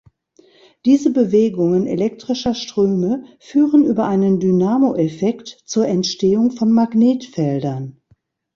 Diese 0.83 1.11
Bewegungen 1.13 1.85
elektrischer 1.85 2.55
Ströme 2.55 3.23
führen 3.37 3.85
über 3.85 4.07
einen 4.07 4.39
Dynamo-Effekt 4.39 5.61
zur 5.65 5.85
Entstehung 5.85 6.49
von 6.49 6.71
Magnetfeldern. 6.71 8.01